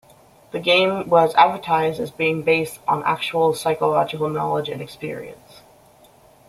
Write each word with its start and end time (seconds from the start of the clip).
The 0.49 0.57
game 0.59 1.09
was 1.09 1.35
advertised 1.35 1.99
as 1.99 2.09
being 2.09 2.41
based 2.41 2.79
on 2.87 3.03
actual 3.03 3.53
psychological 3.53 4.29
knowledge 4.29 4.67
and 4.67 4.81
experience. 4.81 5.61